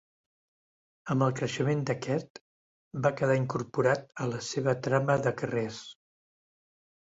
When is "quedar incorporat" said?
3.21-4.09